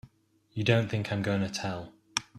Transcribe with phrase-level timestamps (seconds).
[0.53, 1.93] You don't think I'm gonna tell!